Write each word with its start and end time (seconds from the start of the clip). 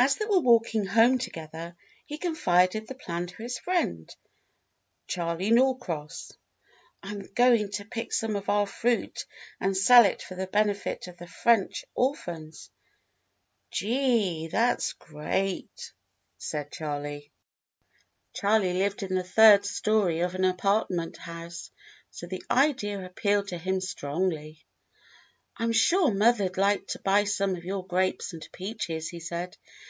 As 0.00 0.14
they 0.14 0.26
were 0.26 0.38
walking 0.38 0.86
home 0.86 1.18
together 1.18 1.74
he 2.06 2.18
confided 2.18 2.86
the 2.86 2.94
plan 2.94 3.26
to 3.26 3.42
his 3.42 3.58
friend, 3.58 4.08
Charley 5.08 5.50
Norcross. 5.50 6.30
"I 7.02 7.10
am 7.10 7.22
go 7.34 7.52
ing 7.52 7.72
to 7.72 7.84
pick 7.84 8.12
some 8.12 8.36
of 8.36 8.48
our 8.48 8.64
fruit 8.68 9.26
and 9.58 9.76
sell 9.76 10.04
it 10.04 10.22
for 10.22 10.36
the 10.36 10.46
benefit 10.46 11.08
of 11.08 11.16
the 11.16 11.26
French 11.26 11.84
orphans." 11.96 12.70
"Gee! 13.72 14.46
That's 14.46 14.92
great!" 14.92 15.92
said 16.36 16.70
Charley. 16.70 17.32
JIM 18.34 18.50
AND 18.50 18.62
THE 18.62 18.68
ORPHANS 18.68 18.72
109 18.78 18.84
Charley 18.84 18.84
lived 18.84 19.02
in 19.02 19.14
the 19.16 19.24
third 19.24 19.66
story 19.66 20.20
of 20.20 20.36
an 20.36 20.44
apartment 20.44 21.16
house, 21.16 21.72
so 22.12 22.28
the 22.28 22.44
idea 22.48 23.04
appealed 23.04 23.48
to 23.48 23.58
him 23.58 23.80
strongly. 23.80 24.64
"I'm 25.56 25.72
sure 25.72 26.14
mother 26.14 26.48
'd 26.48 26.52
hke 26.54 26.86
to 26.90 27.00
buy 27.00 27.24
some 27.24 27.56
of 27.56 27.64
your 27.64 27.84
grapes 27.84 28.32
and 28.32 28.48
peaches," 28.52 29.08
he 29.08 29.18
said. 29.18 29.56